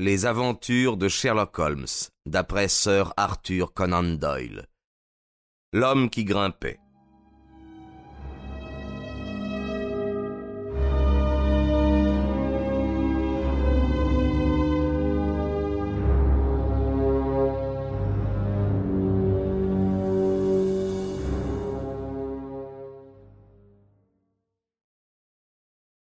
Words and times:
Les 0.00 0.26
aventures 0.26 0.96
de 0.96 1.08
Sherlock 1.08 1.58
Holmes, 1.58 1.86
d'après 2.24 2.68
Sir 2.68 3.12
Arthur 3.16 3.74
Conan 3.74 4.04
Doyle. 4.04 4.66
L'homme 5.72 6.08
qui 6.08 6.24
grimpait. 6.24 6.78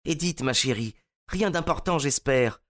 Et 0.04 0.16
dites, 0.16 0.42
ma 0.42 0.52
chérie, 0.52 0.96
rien 1.28 1.52
d'important, 1.52 2.00
j'espère. 2.00 2.60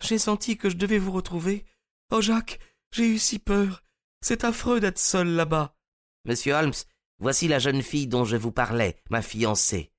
J'ai 0.00 0.18
senti 0.18 0.56
que 0.56 0.68
je 0.68 0.76
devais 0.76 0.98
vous 0.98 1.12
retrouver. 1.12 1.64
Oh, 2.10 2.20
Jacques, 2.20 2.58
j'ai 2.92 3.06
eu 3.08 3.18
si 3.18 3.38
peur. 3.38 3.82
C'est 4.20 4.44
affreux 4.44 4.80
d'être 4.80 4.98
seul 4.98 5.28
là-bas. 5.28 5.76
Monsieur 6.24 6.54
Holmes, 6.54 6.72
voici 7.18 7.48
la 7.48 7.58
jeune 7.58 7.82
fille 7.82 8.06
dont 8.06 8.24
je 8.24 8.36
vous 8.36 8.52
parlais, 8.52 8.96
ma 9.10 9.22
fiancée. 9.22 9.92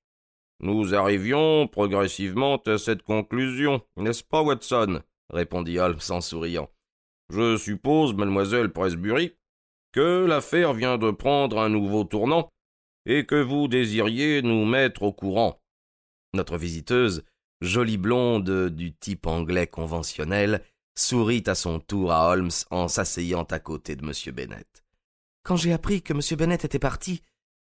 Nous 0.62 0.96
arrivions 0.96 1.68
progressivement 1.68 2.58
à 2.58 2.78
cette 2.78 3.04
conclusion, 3.04 3.82
n'est-ce 3.98 4.24
pas, 4.24 4.42
Watson? 4.42 5.02
répondit 5.30 5.80
Holmes 5.80 6.00
en 6.10 6.22
souriant. 6.22 6.70
Je 7.30 7.58
suppose, 7.58 8.14
mademoiselle 8.14 8.72
Presbury, 8.72 9.36
que 9.92 10.26
l'affaire 10.26 10.74
vient 10.74 10.98
de 10.98 11.12
prendre 11.12 11.60
un 11.60 11.70
nouveau 11.70 12.04
tournant 12.04 12.50
et 13.06 13.26
que 13.26 13.42
vous 13.42 13.68
désiriez 13.68 14.42
nous 14.42 14.66
mettre 14.66 15.04
au 15.04 15.14
courant. 15.14 15.62
Notre 16.34 16.58
visiteuse, 16.58 17.24
jolie 17.66 17.98
blonde 17.98 18.70
du 18.70 18.94
type 18.94 19.28
anglais 19.28 19.68
conventionnel, 19.68 20.64
sourit 20.98 21.44
à 21.48 21.56
son 21.56 21.80
tour 21.80 22.12
à 22.12 22.30
Holmes 22.30 22.52
en 22.72 22.88
s'asseyant 22.88 23.44
à 23.44 23.60
côté 23.60 23.96
de 23.96 24.06
M. 24.06 24.34
Bennet. 24.34 24.66
Quand 25.44 25.58
j'ai 25.58 25.74
appris 25.74 26.02
que 26.02 26.14
M. 26.14 26.22
Bennet 26.38 26.56
était 26.56 26.80
parti, 26.80 27.22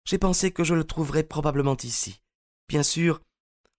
j'ai 0.05 0.19
pensé 0.19 0.53
que 0.53 0.65
je 0.65 0.75
le 0.75 0.85
trouverais 0.85 1.25
probablement 1.25 1.77
ici. 1.83 2.21
Bien 2.69 2.83
sûr, 2.83 3.21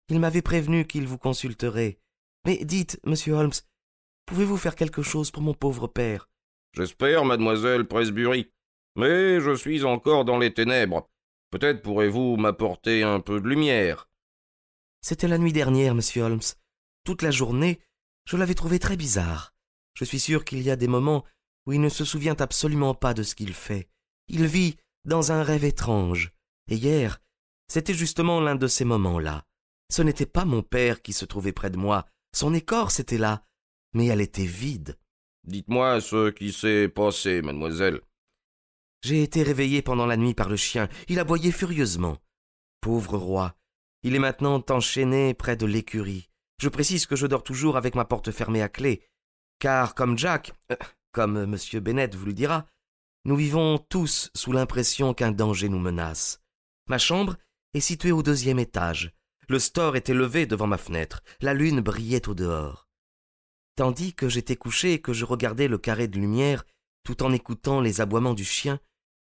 il 0.09 0.19
m'avait 0.19 0.41
prévenu 0.41 0.86
qu'il 0.86 1.08
vous 1.08 1.17
consulterait. 1.17 1.99
Mais 2.45 2.58
dites, 2.63 2.99
monsieur 3.05 3.33
Holmes, 3.33 3.52
pouvez-vous 4.25 4.58
faire 4.58 4.75
quelque 4.75 5.02
chose 5.02 5.31
pour 5.31 5.41
mon 5.41 5.53
pauvre 5.53 5.88
père? 5.88 6.30
J'espère, 6.73 7.25
mademoiselle 7.25 7.88
Presbury. 7.88 8.52
Mais 8.95 9.39
je 9.39 9.55
suis 9.55 9.83
encore 9.83 10.25
dans 10.25 10.38
les 10.38 10.53
ténèbres. 10.53 11.08
Peut-être 11.52 11.81
pourrez-vous 11.81 12.38
m'apporter 12.38 13.03
un 13.03 13.19
peu 13.19 13.39
de 13.39 13.47
lumière. 13.47 14.09
C'était 15.08 15.28
la 15.28 15.38
nuit 15.38 15.53
dernière, 15.53 15.94
monsieur 15.94 16.23
Holmes. 16.23 16.42
Toute 17.03 17.22
la 17.22 17.30
journée, 17.30 17.80
je 18.28 18.38
l'avais 18.38 18.56
trouvé 18.56 18.80
très 18.80 18.98
bizarre. 18.98 19.53
Je 19.94 20.03
suis 20.03 20.20
sûr 20.20 20.44
qu'il 20.44 20.64
y 20.64 20.72
a 20.72 20.75
des 20.75 20.88
moments 20.88 21.23
où 21.67 21.73
il 21.73 21.80
ne 21.80 21.89
se 21.89 22.03
souvient 22.03 22.36
absolument 22.39 22.95
pas 22.95 23.14
de 23.14 23.22
ce 23.22 23.36
qu'il 23.36 23.53
fait. 23.53 23.88
Il 24.30 24.48
vit 24.48 24.78
dans 25.03 25.31
un 25.31 25.44
rêve 25.44 25.64
étrange. 25.64 26.31
Et 26.72 26.76
hier, 26.78 27.22
c'était 27.67 27.94
justement 27.94 28.42
l'un 28.42 28.56
de 28.56 28.66
ces 28.66 28.83
moments-là. 28.83 29.45
Ce 29.92 30.02
n'était 30.02 30.26
pas 30.26 30.44
mon 30.44 30.64
père 30.64 31.03
qui 31.03 31.14
se 31.14 31.26
trouvait 31.26 31.53
près 31.53 31.70
de 31.70 31.78
moi, 31.78 32.08
son 32.33 32.56
écorce 32.56 33.00
était 33.00 33.20
là, 33.20 33.45
mais 33.94 34.08
elle 34.08 34.22
était 34.22 34.48
vide. 34.48 34.98
Dites-moi 35.44 36.02
ce 36.02 36.31
qui 36.31 36.52
s'est 36.52 36.89
passé, 36.89 37.44
mademoiselle. 37.44 38.02
J'ai 39.03 39.22
été 39.22 39.44
réveillé 39.44 39.83
pendant 39.83 40.08
la 40.08 40.17
nuit 40.17 40.33
par 40.33 40.50
le 40.50 40.56
chien. 40.56 40.89
Il 41.09 41.20
aboyait 41.20 41.52
furieusement. 41.52 42.17
Pauvre 42.81 43.20
roi, 43.20 43.56
il 44.06 44.16
est 44.16 44.20
maintenant 44.20 44.64
enchaîné 44.70 45.34
près 45.34 45.56
de 45.56 45.66
l'écurie. 45.66 46.30
Je 46.61 46.70
précise 46.70 47.08
que 47.08 47.16
je 47.16 47.25
dors 47.25 47.44
toujours 47.44 47.75
avec 47.75 47.95
ma 47.95 48.06
porte 48.06 48.30
fermée 48.30 48.61
à 48.61 48.70
clé, 48.70 49.02
car 49.58 49.95
comme 49.95 50.16
Jack, 50.16 50.53
euh, 50.72 50.75
comme 51.11 51.38
M. 51.38 51.58
Bennet 51.81 52.16
vous 52.16 52.28
le 52.28 52.33
dira, 52.33 52.67
nous 53.26 53.36
vivons 53.36 53.80
tous 53.80 54.30
sous 54.36 54.52
l'impression 54.52 55.16
qu'un 55.16 55.31
danger 55.31 55.70
nous 55.70 55.80
menace. 55.80 56.39
Ma 56.88 56.99
chambre 56.99 57.36
est 57.73 57.80
située 57.80 58.11
au 58.11 58.21
deuxième 58.21 58.60
étage. 58.60 59.11
Le 59.48 59.58
store 59.58 59.95
était 59.95 60.14
levé 60.14 60.45
devant 60.45 60.67
ma 60.67 60.77
fenêtre. 60.77 61.23
La 61.42 61.55
lune 61.55 61.82
brillait 61.82 62.30
au 62.30 62.36
dehors. 62.36 62.88
Tandis 63.76 64.14
que 64.14 64.30
j'étais 64.30 64.55
couché 64.55 64.94
et 64.94 65.02
que 65.02 65.14
je 65.14 65.26
regardais 65.26 65.67
le 65.67 65.80
carré 65.80 66.08
de 66.08 66.20
lumière, 66.20 66.64
tout 67.04 67.23
en 67.23 67.33
écoutant 67.33 67.82
les 67.82 68.02
aboiements 68.02 68.36
du 68.36 68.45
chien, 68.45 68.80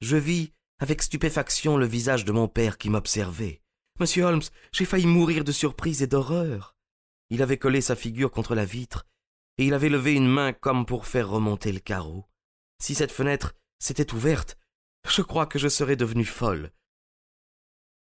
je 0.00 0.16
vis 0.16 0.50
avec 0.80 1.02
stupéfaction 1.02 1.76
le 1.76 1.86
visage 1.86 2.24
de 2.24 2.32
mon 2.32 2.48
père 2.48 2.78
qui 2.78 2.90
m'observait. 2.90 3.62
Monsieur 3.98 4.24
Holmes, 4.24 4.42
j'ai 4.72 4.84
failli 4.84 5.06
mourir 5.06 5.42
de 5.42 5.52
surprise 5.52 6.02
et 6.02 6.06
d'horreur. 6.06 6.76
Il 7.30 7.42
avait 7.42 7.56
collé 7.56 7.80
sa 7.80 7.96
figure 7.96 8.30
contre 8.30 8.54
la 8.54 8.66
vitre, 8.66 9.06
et 9.58 9.66
il 9.66 9.72
avait 9.72 9.88
levé 9.88 10.12
une 10.12 10.28
main 10.28 10.52
comme 10.52 10.84
pour 10.84 11.06
faire 11.06 11.30
remonter 11.30 11.72
le 11.72 11.80
carreau. 11.80 12.26
Si 12.78 12.94
cette 12.94 13.12
fenêtre 13.12 13.54
s'était 13.78 14.12
ouverte, 14.12 14.58
je 15.08 15.22
crois 15.22 15.46
que 15.46 15.58
je 15.58 15.68
serais 15.68 15.96
devenue 15.96 16.26
folle. 16.26 16.72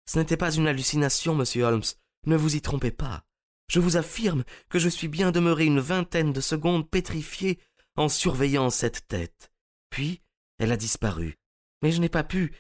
Ce 0.07 0.19
n'était 0.19 0.37
pas 0.37 0.53
une 0.53 0.67
hallucination, 0.67 1.35
monsieur 1.35 1.65
Holmes, 1.65 1.83
ne 2.27 2.37
vous 2.37 2.57
y 2.57 2.61
trompez 2.61 2.91
pas. 2.91 3.25
Je 3.71 3.81
vous 3.81 3.97
affirme 3.97 4.45
que 4.69 4.79
je 4.79 4.89
suis 4.89 5.09
bien 5.09 5.31
demeuré 5.31 5.65
une 5.65 5.81
vingtaine 5.81 6.33
de 6.33 6.41
secondes 6.41 6.89
pétrifié 6.89 7.59
en 7.97 8.09
surveillant 8.09 8.71
cette 8.71 9.09
tête. 9.09 9.51
Puis 9.91 10.23
elle 10.59 10.73
a 10.73 10.77
disparu. 10.77 11.39
Mais 11.83 11.93
je 11.93 12.01
n'ai 12.01 12.09
pas 12.09 12.25
pu, 12.25 12.53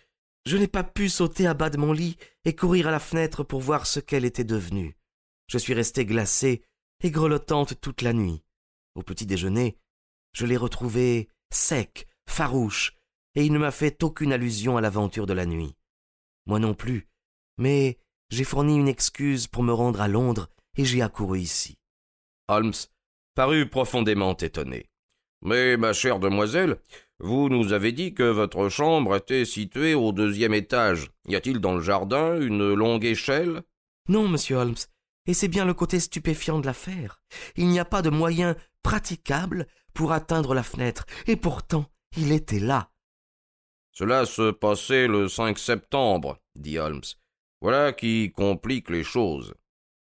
je 0.48 0.56
n'ai 0.56 0.66
pas 0.66 0.82
pu 0.82 1.10
sauter 1.10 1.46
à 1.46 1.52
bas 1.52 1.68
de 1.68 1.76
mon 1.76 1.92
lit 1.92 2.16
et 2.46 2.56
courir 2.56 2.88
à 2.88 2.90
la 2.90 3.00
fenêtre 3.00 3.44
pour 3.44 3.60
voir 3.60 3.86
ce 3.86 4.00
qu'elle 4.00 4.24
était 4.24 4.44
devenue. 4.44 4.96
Je 5.46 5.58
suis 5.58 5.74
resté 5.74 6.06
glacée 6.06 6.62
et 7.02 7.10
grelottante 7.10 7.78
toute 7.82 8.00
la 8.00 8.14
nuit. 8.14 8.42
Au 8.94 9.02
petit 9.02 9.26
déjeuner, 9.26 9.76
je 10.32 10.46
l'ai 10.46 10.56
retrouvée 10.56 11.28
sec, 11.52 12.08
farouche, 12.26 12.94
et 13.34 13.44
il 13.44 13.52
ne 13.52 13.58
m'a 13.58 13.70
fait 13.70 14.02
aucune 14.02 14.32
allusion 14.32 14.78
à 14.78 14.80
l'aventure 14.80 15.26
de 15.26 15.34
la 15.34 15.44
nuit. 15.44 15.76
Moi 16.46 16.58
non 16.58 16.72
plus, 16.72 17.08
mais 17.58 17.98
j'ai 18.30 18.44
fourni 18.44 18.78
une 18.78 18.88
excuse 18.88 19.48
pour 19.48 19.62
me 19.62 19.72
rendre 19.74 20.00
à 20.00 20.08
Londres 20.08 20.48
et 20.78 20.86
j'ai 20.86 21.02
accouru 21.02 21.40
ici. 21.40 21.76
Holmes 22.48 22.72
parut 23.34 23.68
profondément 23.68 24.34
étonné. 24.34 24.86
Mais, 25.42 25.76
ma 25.76 25.92
chère 25.92 26.18
demoiselle, 26.18 26.80
vous 27.20 27.48
nous 27.48 27.72
avez 27.72 27.92
dit 27.92 28.14
que 28.14 28.22
votre 28.22 28.68
chambre 28.68 29.16
était 29.16 29.44
située 29.44 29.94
au 29.94 30.12
deuxième 30.12 30.54
étage. 30.54 31.10
Y 31.26 31.36
a-t-il 31.36 31.58
dans 31.58 31.74
le 31.74 31.82
jardin 31.82 32.40
une 32.40 32.74
longue 32.74 33.04
échelle? 33.04 33.62
Non, 34.08 34.28
monsieur 34.28 34.56
Holmes, 34.56 34.76
et 35.26 35.34
c'est 35.34 35.48
bien 35.48 35.64
le 35.64 35.74
côté 35.74 36.00
stupéfiant 36.00 36.60
de 36.60 36.66
l'affaire. 36.66 37.20
Il 37.56 37.68
n'y 37.68 37.80
a 37.80 37.84
pas 37.84 38.02
de 38.02 38.10
moyen 38.10 38.56
praticable 38.82 39.66
pour 39.94 40.12
atteindre 40.12 40.54
la 40.54 40.62
fenêtre, 40.62 41.06
et 41.26 41.36
pourtant 41.36 41.86
il 42.16 42.32
était 42.32 42.60
là. 42.60 42.90
Cela 43.92 44.26
se 44.26 44.52
passait 44.52 45.08
le 45.08 45.28
5 45.28 45.58
septembre, 45.58 46.38
dit 46.54 46.78
Holmes. 46.78 47.02
Voilà 47.60 47.92
qui 47.92 48.30
complique 48.30 48.90
les 48.90 49.02
choses. 49.02 49.54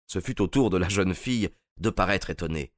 Ce 0.07 0.21
fut 0.21 0.41
au 0.41 0.47
tour 0.47 0.69
de 0.69 0.77
la 0.77 0.87
jeune 0.87 1.13
fille 1.13 1.49
de 1.77 1.89
paraître 1.89 2.29
étonnée. 2.29 2.71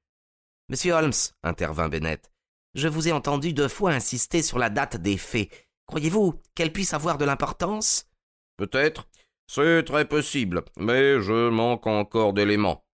Monsieur 0.69 0.93
Holmes, 0.93 1.13
intervint 1.43 1.89
Bennett, 1.89 2.32
je 2.75 2.88
vous 2.88 3.07
ai 3.07 3.11
entendu 3.11 3.53
deux 3.53 3.67
fois 3.67 3.91
insister 3.91 4.41
sur 4.41 4.59
la 4.59 4.69
date 4.69 4.97
des 4.97 5.17
faits. 5.17 5.50
Croyez-vous 5.88 6.41
qu'elle 6.56 6.73
puisse 6.73 6.94
avoir 6.94 7.17
de 7.17 7.25
l'importance? 7.25 8.06
Peut-être. 8.57 9.07
C'est 9.47 9.84
très 9.84 10.07
possible, 10.07 10.63
mais 10.78 11.22
je 11.22 11.50
manque 11.50 11.85
encore 11.85 12.34
d'éléments. 12.34 12.85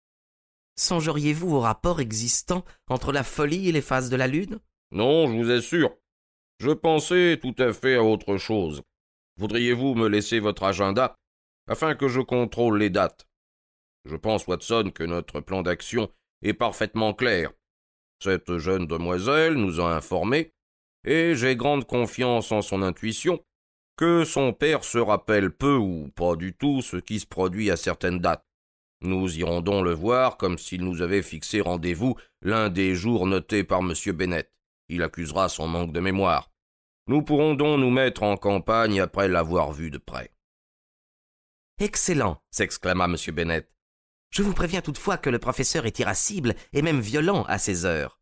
Songeriez-vous 0.78 1.56
au 1.56 1.60
rapport 1.60 2.00
existant 2.02 2.66
entre 2.88 3.12
la 3.12 3.24
folie 3.24 3.70
et 3.70 3.72
les 3.72 3.82
phases 3.82 4.10
de 4.10 4.16
la 4.16 4.28
Lune? 4.28 4.60
Non, 4.92 5.28
je 5.28 5.38
vous 5.38 5.52
assure. 5.52 5.96
Je 6.60 6.72
pensais 6.72 7.40
tout 7.42 7.56
à 7.60 7.72
fait 7.72 7.96
à 7.96 8.04
autre 8.04 8.38
chose. 8.38 8.82
Voudriez-vous 9.38 9.96
me 9.96 10.08
laisser 10.08 10.40
votre 10.40 10.64
agenda 10.64 11.16
afin 11.68 11.96
que 11.96 12.08
je 12.08 12.20
contrôle 12.20 12.80
les 12.80 12.90
dates? 12.90 13.28
Je 14.06 14.16
pense, 14.16 14.48
Watson, 14.48 14.92
que 14.94 15.04
notre 15.04 15.40
plan 15.40 15.62
d'action 15.62 16.10
est 16.42 16.54
parfaitement 16.54 17.14
clair. 17.14 17.52
Cette 18.22 18.58
jeune 18.58 18.86
demoiselle 18.86 19.54
nous 19.54 19.80
a 19.80 19.96
informés, 19.96 20.54
et 21.06 21.36
j'ai 21.36 21.56
grande 21.56 21.86
confiance 21.86 22.52
en 22.52 22.62
son 22.62 22.82
intuition, 22.82 23.44
que 23.96 24.26
son 24.26 24.54
père 24.54 24.84
se 24.84 24.98
rappelle 24.98 25.52
peu 25.52 25.76
ou 25.76 26.10
pas 26.16 26.36
du 26.36 26.54
tout 26.54 26.82
ce 26.82 26.98
qui 26.98 27.20
se 27.20 27.26
produit 27.26 27.72
à 27.72 27.78
certaines 27.78 28.20
dates. 28.20 28.46
Nous 29.02 29.38
irons 29.38 29.62
donc 29.62 29.86
le 29.86 29.94
voir 29.94 30.38
comme 30.38 30.58
s'il 30.58 30.84
nous 30.84 31.02
avait 31.02 31.22
fixé 31.22 31.62
rendez-vous 31.62 32.16
l'un 32.42 32.70
des 32.70 32.96
jours 32.96 33.28
notés 33.28 33.64
par 33.64 33.80
M. 33.80 33.94
Bennet. 34.14 34.52
Il 34.90 35.04
accusera 35.04 35.48
son 35.48 35.68
manque 35.68 35.94
de 35.94 36.02
mémoire. 36.02 36.52
Nous 37.08 37.22
pourrons 37.22 37.56
donc 37.56 37.80
nous 37.80 37.90
mettre 37.90 38.24
en 38.24 38.36
campagne 38.36 39.00
après 39.00 39.30
l'avoir 39.30 39.72
vu 39.72 39.90
de 39.90 39.98
près. 39.98 40.32
Excellent, 41.80 42.42
s'exclama 42.52 43.06
M. 43.06 43.16
Bennet. 43.34 43.70
Je 44.32 44.44
vous 44.44 44.54
préviens 44.54 44.82
toutefois 44.82 45.18
que 45.18 45.30
le 45.30 45.40
professeur 45.40 45.86
est 45.86 45.98
irascible 46.00 46.54
et 46.74 46.82
même 46.82 47.00
violent 47.00 47.44
à 47.48 47.58
ces 47.58 47.86
heures. 47.86 48.19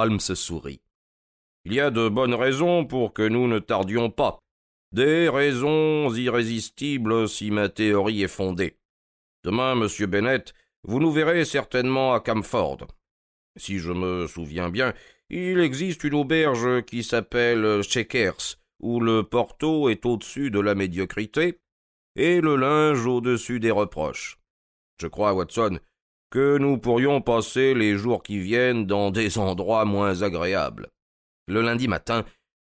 Holmes 0.00 0.20
sourit. 0.20 0.80
Il 1.64 1.74
y 1.74 1.80
a 1.80 1.90
de 1.90 2.08
bonnes 2.08 2.34
raisons 2.34 2.84
pour 2.84 3.12
que 3.12 3.26
nous 3.26 3.48
ne 3.48 3.58
tardions 3.58 4.10
pas. 4.10 4.38
Des 4.92 5.28
raisons 5.28 6.14
irrésistibles 6.14 7.28
si 7.28 7.50
ma 7.50 7.68
théorie 7.68 8.22
est 8.22 8.28
fondée. 8.28 8.78
Demain, 9.42 9.74
monsieur 9.74 10.06
Bennet, 10.06 10.44
vous 10.84 11.00
nous 11.00 11.10
verrez 11.10 11.44
certainement 11.44 12.14
à 12.14 12.20
Camford. 12.20 12.86
Si 13.56 13.78
je 13.78 13.92
me 13.92 14.26
souviens 14.26 14.70
bien, 14.70 14.94
il 15.28 15.58
existe 15.58 16.04
une 16.04 16.14
auberge 16.14 16.84
qui 16.84 17.02
s'appelle 17.02 17.82
Checkers, 17.82 18.58
où 18.80 19.00
le 19.00 19.22
porto 19.24 19.88
est 19.88 20.06
au-dessus 20.06 20.50
de 20.50 20.60
la 20.60 20.74
médiocrité 20.74 21.58
et 22.14 22.40
le 22.40 22.56
linge 22.56 23.06
au-dessus 23.06 23.60
des 23.60 23.70
reproches. 23.70 24.38
Je 25.00 25.08
crois, 25.08 25.34
Watson, 25.34 25.80
que 26.30 26.58
nous 26.58 26.78
pourrions 26.78 27.20
passer 27.20 27.74
les 27.74 27.96
jours 27.96 28.22
qui 28.22 28.38
viennent 28.38 28.86
dans 28.86 29.10
des 29.10 29.38
endroits 29.38 29.84
moins 29.84 30.22
agréables. 30.22 30.88
Le 31.46 31.62
lundi 31.62 31.88
matin, 31.88 32.24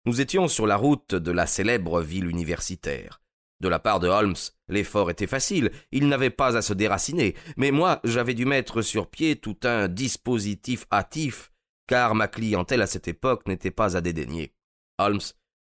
nous 0.07 0.21
étions 0.21 0.49
sur 0.49 0.67
la 0.67 0.77
route 0.77 1.15
de 1.15 1.31
la 1.31 1.47
célèbre 1.47 2.01
ville 2.01 2.27
universitaire. 2.27 3.21
De 3.61 3.69
la 3.69 3.81
part 3.81 3.99
de 3.99 4.07
Holmes, 4.07 4.37
l'effort 4.69 5.11
était 5.11 5.27
facile, 5.27 5.73
il 5.91 6.07
n'avait 6.07 6.31
pas 6.31 6.57
à 6.57 6.63
se 6.63 6.73
déraciner, 6.73 7.35
mais 7.57 7.73
moi 7.73 8.01
j'avais 8.05 8.35
dû 8.35 8.47
mettre 8.47 8.83
sur 8.83 9.09
pied 9.09 9.37
tout 9.37 9.57
un 9.65 9.89
dispositif 9.89 10.87
hâtif, 10.93 11.51
car 11.89 12.15
ma 12.15 12.29
clientèle 12.29 12.83
à 12.83 12.87
cette 12.87 13.09
époque 13.09 13.49
n'était 13.49 13.73
pas 13.73 13.97
à 13.97 14.01
dédaigner. 14.01 14.55
Holmes 14.99 15.21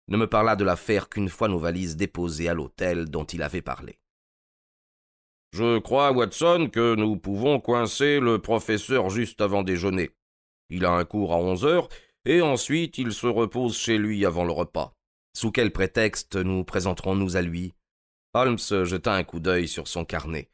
ne 0.10 0.18
me 0.18 0.28
parla 0.28 0.58
de 0.58 0.66
l'affaire 0.66 1.08
qu'une 1.08 1.30
fois 1.30 1.48
nos 1.48 1.58
valises 1.58 1.96
déposées 1.96 2.50
à 2.50 2.54
l'hôtel 2.54 3.10
dont 3.10 3.24
il 3.24 3.42
avait 3.42 3.62
parlé. 3.62 4.00
Je 5.58 5.80
crois, 5.80 6.12
Watson, 6.12 6.68
que 6.70 6.96
nous 6.96 7.16
pouvons 7.16 7.62
coincer 7.62 8.20
le 8.20 8.40
professeur 8.40 9.10
juste 9.10 9.40
avant 9.40 9.64
déjeuner. 9.64 10.10
Il 10.70 10.84
a 10.84 10.92
un 10.92 11.06
cours 11.06 11.32
à 11.32 11.38
onze 11.38 11.64
heures, 11.64 11.88
et 12.26 12.42
ensuite 12.42 12.98
il 12.98 13.14
se 13.14 13.26
repose 13.26 13.78
chez 13.78 13.98
lui 13.98 14.26
avant 14.26 14.44
le 14.44 14.52
repas. 14.52 14.98
Sous 15.34 15.52
quel 15.52 15.72
prétexte 15.72 16.36
nous 16.36 16.66
présenterons-nous 16.66 17.38
à 17.38 17.42
lui? 17.42 17.74
Holmes 18.34 18.58
jeta 18.58 19.14
un 19.14 19.24
coup 19.24 19.40
d'œil 19.40 19.70
sur 19.70 19.88
son 19.88 20.04
carnet. 20.04 20.50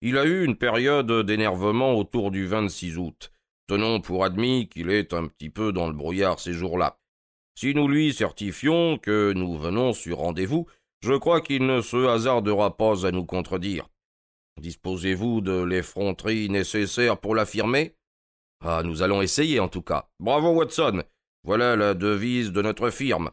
Il 0.00 0.18
a 0.18 0.24
eu 0.24 0.44
une 0.44 0.56
période 0.56 1.24
d'énervement 1.24 1.94
autour 1.94 2.32
du 2.32 2.48
26 2.48 2.98
août. 2.98 3.30
Tenons 3.68 4.00
pour 4.00 4.24
admis 4.24 4.68
qu'il 4.68 4.90
est 4.90 5.14
un 5.14 5.28
petit 5.28 5.50
peu 5.50 5.72
dans 5.72 5.86
le 5.86 5.94
brouillard 5.94 6.40
ces 6.40 6.52
jours-là. 6.52 6.98
Si 7.54 7.76
nous 7.76 7.86
lui 7.86 8.12
certifions 8.12 8.98
que 8.98 9.32
nous 9.36 9.56
venons 9.56 9.92
sur 9.92 10.18
rendez-vous, 10.18 10.66
je 11.00 11.14
crois 11.14 11.40
qu'il 11.40 11.64
ne 11.64 11.80
se 11.80 12.08
hasardera 12.08 12.76
pas 12.76 13.06
à 13.06 13.12
nous 13.12 13.24
contredire. 13.24 13.88
Disposez-vous 14.60 15.40
de 15.40 15.62
l'effronterie 15.62 16.50
nécessaire 16.50 17.18
pour 17.18 17.34
l'affirmer? 17.34 17.96
Ah, 18.62 18.82
nous 18.84 19.00
allons 19.00 19.22
essayer 19.22 19.58
en 19.58 19.68
tout 19.68 19.80
cas. 19.80 20.10
Bravo, 20.20 20.50
Watson. 20.50 21.02
Voilà 21.44 21.76
la 21.76 21.94
devise 21.94 22.52
de 22.52 22.60
notre 22.60 22.90
firme. 22.90 23.30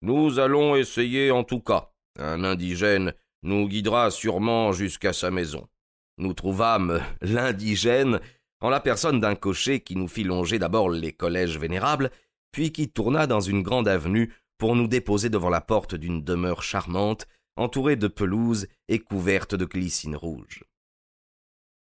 Nous 0.00 0.38
allons 0.38 0.74
essayer 0.74 1.30
en 1.30 1.44
tout 1.44 1.60
cas. 1.60 1.92
Un 2.18 2.42
indigène 2.42 3.12
nous 3.42 3.68
guidera 3.68 4.10
sûrement 4.10 4.72
jusqu'à 4.72 5.12
sa 5.12 5.30
maison. 5.30 5.68
Nous 6.16 6.32
trouvâmes 6.32 7.02
l'indigène 7.20 8.20
en 8.62 8.70
la 8.70 8.80
personne 8.80 9.20
d'un 9.20 9.34
cocher 9.34 9.80
qui 9.80 9.94
nous 9.94 10.08
fit 10.08 10.24
longer 10.24 10.58
d'abord 10.58 10.88
les 10.88 11.12
collèges 11.12 11.58
vénérables, 11.58 12.10
puis 12.50 12.72
qui 12.72 12.88
tourna 12.88 13.26
dans 13.26 13.40
une 13.40 13.62
grande 13.62 13.88
avenue 13.88 14.32
pour 14.56 14.74
nous 14.74 14.88
déposer 14.88 15.28
devant 15.28 15.50
la 15.50 15.60
porte 15.60 15.94
d'une 15.94 16.24
demeure 16.24 16.62
charmante, 16.62 17.26
entourée 17.56 17.96
de 17.96 18.08
pelouses 18.08 18.66
et 18.88 18.98
couverte 18.98 19.54
de 19.54 19.64
glycines 19.64 20.16
rouges. 20.16 20.64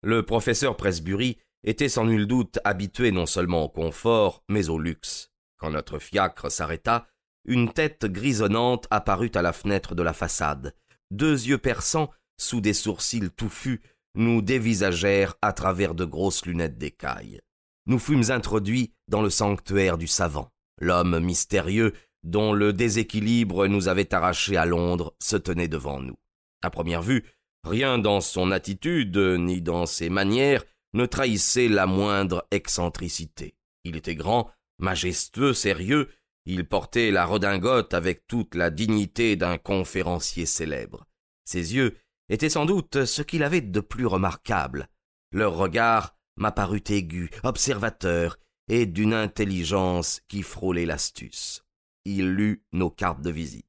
Le 0.03 0.25
professeur 0.25 0.77
Presbury 0.77 1.39
était 1.65 1.89
sans 1.89 2.05
nul 2.05 2.27
doute 2.27 2.59
habitué 2.65 3.11
non 3.11 3.27
seulement 3.27 3.65
au 3.65 3.69
confort, 3.69 4.45
mais 4.49 4.69
au 4.69 4.79
luxe. 4.79 5.33
Quand 5.59 5.71
notre 5.71 5.99
fiacre 5.99 6.51
s'arrêta, 6.51 7.09
une 7.45 7.73
tête 7.73 8.07
grisonnante 8.07 8.87
apparut 8.91 9.31
à 9.35 9.43
la 9.43 9.53
fenêtre 9.53 9.95
de 9.95 10.03
la 10.03 10.13
façade. 10.13 10.75
Deux 11.11 11.47
yeux 11.47 11.59
perçants, 11.59 12.11
sous 12.39 12.61
des 12.61 12.75
sourcils 12.75 13.31
touffus, 13.31 13.81
nous 14.15 14.43
dévisagèrent 14.43 15.35
à 15.43 15.53
travers 15.53 15.95
de 15.95 16.05
grosses 16.05 16.47
lunettes 16.47 16.79
d'écaille. 16.79 17.41
Nous 17.87 17.99
fûmes 17.99 18.31
introduits 18.31 18.93
dans 19.09 19.23
le 19.23 19.31
sanctuaire 19.31 19.99
du 19.99 20.07
savant. 20.07 20.51
L'homme 20.81 21.21
mystérieux, 21.21 21.93
dont 22.27 22.53
le 22.53 22.73
déséquilibre 22.73 23.69
nous 23.69 23.87
avait 23.87 24.13
arrachés 24.13 24.57
à 24.57 24.67
Londres, 24.67 25.15
se 25.21 25.37
tenait 25.37 25.69
devant 25.69 26.01
nous. 26.01 26.19
À 26.61 26.71
première 26.71 27.03
vue, 27.03 27.25
rien 27.63 27.99
dans 27.99 28.21
son 28.21 28.51
attitude 28.51 29.17
ni 29.17 29.63
dans 29.63 29.87
ses 29.87 30.11
manières 30.11 30.65
ne 30.93 31.07
trahissait 31.07 31.69
la 31.69 31.87
moindre 31.87 32.47
excentricité. 32.51 33.55
Il 33.85 33.97
était 33.97 34.17
grand, 34.17 34.51
majestueux, 34.79 35.55
sérieux, 35.55 36.09
il 36.47 36.67
portait 36.67 37.13
la 37.13 37.25
redingote 37.27 37.95
avec 37.95 38.27
toute 38.27 38.57
la 38.57 38.71
dignité 38.71 39.37
d'un 39.37 39.57
conférencier 39.57 40.47
célèbre. 40.47 41.07
Ses 41.45 41.75
yeux 41.75 41.97
étaient 42.29 42.51
sans 42.51 42.67
doute 42.67 43.05
ce 43.05 43.23
qu'il 43.23 43.45
avait 43.45 43.61
de 43.61 43.81
plus 43.81 44.07
remarquable. 44.07 44.89
Leur 45.31 45.57
regard 45.57 46.17
m'apparut 46.37 46.85
aigu, 46.89 47.31
observateur, 47.45 48.37
et 48.69 48.85
d'une 48.85 49.15
intelligence 49.15 50.23
qui 50.27 50.43
frôlait 50.43 50.87
l'astuce. 50.87 51.66
Il 52.09 52.35
lut 52.35 52.63
nos 52.71 52.89
cartes 52.89 53.21
de 53.21 53.33
visite. 53.33 53.67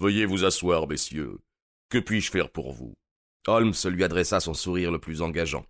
Veuillez 0.00 0.26
vous 0.26 0.44
asseoir, 0.44 0.88
messieurs. 0.88 1.38
Que 1.88 1.98
puis-je 1.98 2.32
faire 2.32 2.50
pour 2.50 2.72
vous? 2.72 2.94
Holmes 3.46 3.74
lui 3.84 4.02
adressa 4.02 4.40
son 4.40 4.54
sourire 4.54 4.90
le 4.90 4.98
plus 4.98 5.22
engageant. 5.22 5.64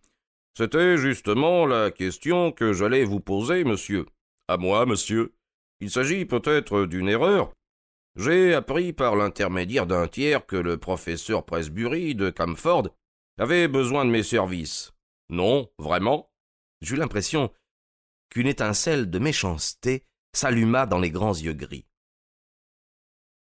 C'était 0.56 0.96
justement 0.96 1.66
la 1.66 1.90
question 1.90 2.52
que 2.52 2.72
j'allais 2.72 3.04
vous 3.04 3.20
poser, 3.20 3.64
monsieur. 3.64 4.06
À 4.48 4.56
moi, 4.56 4.86
monsieur. 4.86 5.34
Il 5.80 5.90
s'agit 5.90 6.24
peut-être 6.24 6.86
d'une 6.86 7.06
erreur. 7.06 7.52
J'ai 8.16 8.54
appris 8.54 8.94
par 8.94 9.14
l'intermédiaire 9.14 9.86
d'un 9.86 10.08
tiers 10.08 10.46
que 10.46 10.56
le 10.56 10.78
professeur 10.78 11.44
Presbury 11.44 12.14
de 12.14 12.30
Camford 12.30 12.88
avait 13.36 13.68
besoin 13.68 14.06
de 14.06 14.10
mes 14.10 14.22
services. 14.22 14.92
Non, 15.28 15.70
vraiment? 15.78 16.30
J'eus 16.80 16.96
l'impression 16.96 17.52
qu'une 18.30 18.46
étincelle 18.46 19.10
de 19.10 19.18
méchanceté 19.18 20.06
s'alluma 20.32 20.86
dans 20.86 20.98
les 20.98 21.10
grands 21.10 21.34
yeux 21.34 21.52
gris. 21.52 21.84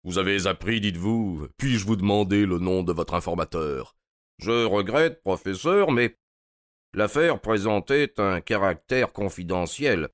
Vous 0.07 0.19
avez 0.19 0.47
appris, 0.47 0.81
dites-vous, 0.81 1.49
puis-je 1.57 1.85
vous 1.85 1.97
demander 1.97 2.47
le 2.47 2.61
nom 2.61 2.85
de 2.85 2.93
votre 2.93 3.15
informateur? 3.15 3.97
Je 4.39 4.65
regrette, 4.65 5.21
professeur, 5.25 5.91
mais 5.91 6.17
l'affaire 6.95 7.41
présentait 7.41 8.13
un 8.19 8.41
caractère 8.41 9.13
confidentiel. 9.13 10.11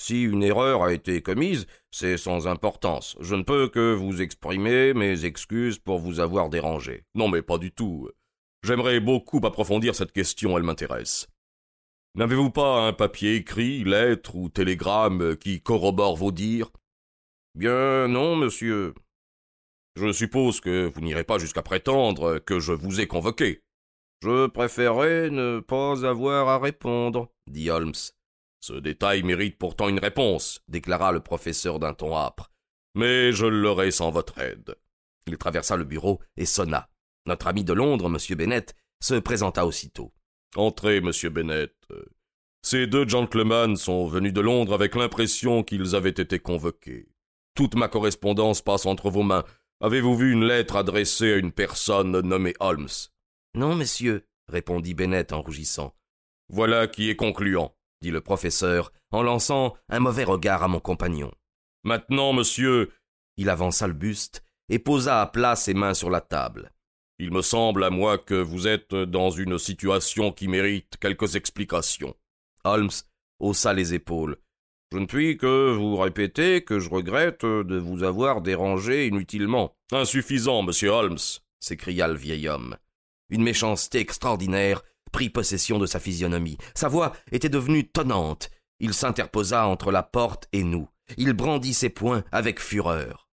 Si 0.00 0.22
une 0.22 0.44
erreur 0.44 0.84
a 0.84 0.92
été 0.92 1.20
commise, 1.20 1.66
c'est 1.90 2.16
sans 2.16 2.46
importance. 2.46 3.16
Je 3.18 3.34
ne 3.34 3.42
peux 3.42 3.68
que 3.68 3.92
vous 3.92 4.22
exprimer 4.22 4.94
mes 4.94 5.24
excuses 5.24 5.80
pour 5.80 5.98
vous 5.98 6.20
avoir 6.20 6.48
dérangé. 6.48 7.04
Non, 7.16 7.28
mais 7.28 7.42
pas 7.42 7.58
du 7.58 7.72
tout. 7.72 8.08
J'aimerais 8.62 9.00
beaucoup 9.00 9.44
approfondir 9.44 9.96
cette 9.96 10.12
question, 10.12 10.56
elle 10.56 10.62
m'intéresse. 10.62 11.26
N'avez-vous 12.14 12.50
pas 12.50 12.86
un 12.86 12.92
papier 12.92 13.34
écrit, 13.34 13.82
lettre 13.82 14.36
ou 14.36 14.48
télégramme 14.48 15.36
qui 15.36 15.60
corrobore 15.60 16.16
vos 16.16 16.30
dires? 16.30 16.70
Bien 17.56 18.06
non, 18.06 18.36
monsieur. 18.36 18.94
Je 20.00 20.12
suppose 20.12 20.60
que 20.60 20.86
vous 20.86 21.00
n'irez 21.00 21.24
pas 21.24 21.38
jusqu'à 21.38 21.62
prétendre 21.62 22.38
que 22.38 22.60
je 22.60 22.72
vous 22.72 23.00
ai 23.00 23.08
convoqué. 23.08 23.64
Je 24.22 24.46
préférerais 24.46 25.28
ne 25.28 25.58
pas 25.58 26.06
avoir 26.06 26.48
à 26.48 26.60
répondre, 26.60 27.32
dit 27.48 27.68
Holmes. 27.68 27.94
Ce 28.60 28.74
détail 28.74 29.24
mérite 29.24 29.58
pourtant 29.58 29.88
une 29.88 29.98
réponse, 29.98 30.62
déclara 30.68 31.10
le 31.10 31.18
professeur 31.18 31.80
d'un 31.80 31.94
ton 31.94 32.16
âpre. 32.16 32.52
Mais 32.94 33.32
je 33.32 33.46
l'aurai 33.46 33.90
sans 33.90 34.12
votre 34.12 34.38
aide. 34.38 34.76
Il 35.26 35.36
traversa 35.36 35.76
le 35.76 35.84
bureau 35.84 36.20
et 36.36 36.46
sonna. 36.46 36.88
Notre 37.26 37.48
ami 37.48 37.64
de 37.64 37.72
Londres, 37.72 38.06
M. 38.06 38.36
Bennet, 38.36 38.66
se 39.02 39.14
présenta 39.14 39.66
aussitôt. 39.66 40.12
Entrez, 40.54 41.00
monsieur 41.00 41.30
Bennet. 41.30 41.74
Ces 42.62 42.86
deux 42.86 43.08
gentlemen 43.08 43.74
sont 43.74 44.06
venus 44.06 44.32
de 44.32 44.40
Londres 44.42 44.74
avec 44.74 44.94
l'impression 44.94 45.64
qu'ils 45.64 45.96
avaient 45.96 46.10
été 46.10 46.38
convoqués. 46.38 47.08
Toute 47.56 47.74
ma 47.74 47.88
correspondance 47.88 48.62
passe 48.62 48.86
entre 48.86 49.10
vos 49.10 49.24
mains. 49.24 49.44
Avez-vous 49.80 50.16
vu 50.16 50.32
une 50.32 50.44
lettre 50.44 50.74
adressée 50.74 51.34
à 51.34 51.36
une 51.36 51.52
personne 51.52 52.20
nommée 52.20 52.54
Holmes? 52.58 52.88
Non, 53.54 53.76
monsieur, 53.76 54.26
répondit 54.48 54.92
Bennet 54.92 55.32
en 55.32 55.40
rougissant. 55.40 55.94
Voilà 56.48 56.88
qui 56.88 57.10
est 57.10 57.16
concluant, 57.16 57.76
dit 58.02 58.10
le 58.10 58.20
professeur, 58.20 58.92
en 59.12 59.22
lançant 59.22 59.76
un 59.88 60.00
mauvais 60.00 60.24
regard 60.24 60.64
à 60.64 60.68
mon 60.68 60.80
compagnon. 60.80 61.30
Maintenant, 61.84 62.32
monsieur, 62.32 62.92
il 63.36 63.48
avança 63.48 63.86
le 63.86 63.92
buste 63.92 64.42
et 64.68 64.80
posa 64.80 65.22
à 65.22 65.26
plat 65.26 65.54
ses 65.54 65.74
mains 65.74 65.94
sur 65.94 66.10
la 66.10 66.20
table. 66.20 66.72
Il 67.20 67.30
me 67.30 67.42
semble 67.42 67.84
à 67.84 67.90
moi 67.90 68.18
que 68.18 68.34
vous 68.34 68.66
êtes 68.66 68.94
dans 68.94 69.30
une 69.30 69.58
situation 69.58 70.32
qui 70.32 70.48
mérite 70.48 70.96
quelques 71.00 71.36
explications. 71.36 72.16
Holmes 72.64 72.90
haussa 73.38 73.72
les 73.74 73.94
épaules. 73.94 74.38
Je 74.90 74.98
ne 74.98 75.06
puis 75.06 75.36
que 75.36 75.72
vous 75.72 75.96
répéter 75.96 76.62
que 76.62 76.78
je 76.78 76.88
regrette 76.88 77.44
de 77.44 77.76
vous 77.76 78.04
avoir 78.04 78.40
dérangé 78.40 79.06
inutilement. 79.06 79.76
Insuffisant, 79.92 80.62
monsieur 80.62 80.88
Holmes, 80.88 81.18
s'écria 81.60 82.08
le 82.08 82.14
vieil 82.14 82.48
homme. 82.48 82.76
Une 83.28 83.42
méchanceté 83.42 83.98
extraordinaire 83.98 84.82
prit 85.12 85.28
possession 85.28 85.78
de 85.78 85.84
sa 85.84 86.00
physionomie. 86.00 86.56
Sa 86.74 86.88
voix 86.88 87.12
était 87.32 87.50
devenue 87.50 87.86
tonnante. 87.86 88.50
Il 88.80 88.94
s'interposa 88.94 89.66
entre 89.66 89.92
la 89.92 90.02
porte 90.02 90.48
et 90.52 90.62
nous. 90.62 90.88
Il 91.18 91.34
brandit 91.34 91.74
ses 91.74 91.90
poings 91.90 92.24
avec 92.32 92.58
fureur. 92.58 93.28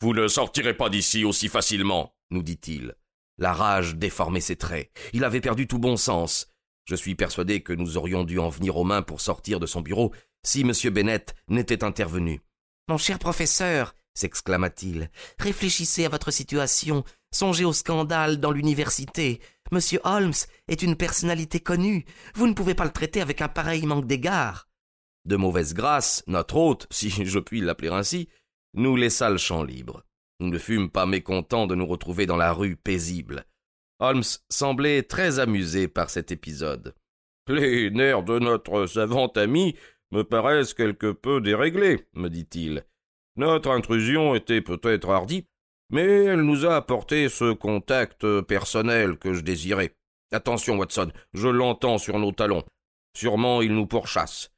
Vous 0.00 0.12
ne 0.12 0.26
sortirez 0.26 0.74
pas 0.74 0.90
d'ici 0.90 1.24
aussi 1.24 1.48
facilement, 1.48 2.16
nous 2.30 2.42
dit-il. 2.42 2.96
La 3.38 3.52
rage 3.52 3.94
déformait 3.94 4.40
ses 4.40 4.56
traits. 4.56 4.90
Il 5.12 5.24
avait 5.24 5.40
perdu 5.40 5.68
tout 5.68 5.78
bon 5.78 5.96
sens. 5.96 6.48
Je 6.84 6.96
suis 6.96 7.14
persuadé 7.14 7.62
que 7.62 7.72
nous 7.72 7.96
aurions 7.96 8.24
dû 8.24 8.40
en 8.40 8.48
venir 8.48 8.76
aux 8.76 8.84
mains 8.84 9.02
pour 9.02 9.20
sortir 9.20 9.60
de 9.60 9.66
son 9.66 9.80
bureau 9.80 10.12
si 10.44 10.60
M. 10.60 10.72
Bennett 10.92 11.34
n'était 11.48 11.84
intervenu. 11.84 12.40
Mon 12.88 12.98
cher 12.98 13.18
professeur, 13.18 13.94
s'exclama-t-il, 14.14 15.10
réfléchissez 15.38 16.04
à 16.04 16.08
votre 16.08 16.30
situation, 16.30 17.04
songez 17.32 17.64
au 17.64 17.72
scandale 17.72 18.38
dans 18.38 18.52
l'université. 18.52 19.40
Monsieur 19.72 20.00
Holmes 20.04 20.34
est 20.68 20.82
une 20.82 20.96
personnalité 20.96 21.60
connue, 21.60 22.04
vous 22.34 22.46
ne 22.46 22.52
pouvez 22.52 22.74
pas 22.74 22.84
le 22.84 22.92
traiter 22.92 23.20
avec 23.20 23.40
un 23.40 23.48
pareil 23.48 23.86
manque 23.86 24.06
d'égard. 24.06 24.68
De 25.24 25.36
mauvaise 25.36 25.72
grâce, 25.72 26.22
notre 26.26 26.56
hôte, 26.56 26.86
si 26.90 27.08
je 27.10 27.38
puis 27.38 27.60
l'appeler 27.60 27.88
ainsi, 27.88 28.28
nous 28.74 28.96
laissa 28.96 29.30
le 29.30 29.38
champ 29.38 29.62
libre. 29.62 30.04
Nous 30.40 30.48
ne 30.48 30.58
fûmes 30.58 30.90
pas 30.90 31.06
mécontents 31.06 31.66
de 31.66 31.74
nous 31.74 31.86
retrouver 31.86 32.26
dans 32.26 32.36
la 32.36 32.52
rue 32.52 32.76
paisible. 32.76 33.46
Holmes 34.00 34.24
semblait 34.50 35.02
très 35.02 35.38
amusé 35.38 35.88
par 35.88 36.10
cet 36.10 36.32
épisode. 36.32 36.94
Les 37.48 37.90
nerfs 37.90 38.24
de 38.24 38.38
notre 38.38 38.86
savant 38.86 39.28
ami 39.28 39.76
me 40.12 40.22
paraissent 40.22 40.74
quelque 40.74 41.12
peu 41.12 41.40
déréglés, 41.40 42.06
me 42.14 42.28
dit-il. 42.28 42.84
Notre 43.36 43.70
intrusion 43.70 44.34
était 44.34 44.60
peut-être 44.60 45.10
hardie, 45.10 45.46
mais 45.90 46.24
elle 46.24 46.42
nous 46.42 46.66
a 46.66 46.76
apporté 46.76 47.28
ce 47.28 47.52
contact 47.52 48.40
personnel 48.42 49.18
que 49.18 49.34
je 49.34 49.40
désirais. 49.40 49.94
Attention, 50.32 50.78
Watson, 50.78 51.10
je 51.32 51.48
l'entends 51.48 51.98
sur 51.98 52.18
nos 52.18 52.32
talons. 52.32 52.64
Sûrement 53.16 53.62
il 53.62 53.74
nous 53.74 53.86
pourchasse. 53.86 54.50